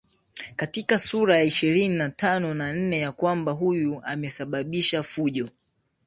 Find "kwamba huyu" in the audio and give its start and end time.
3.11-4.01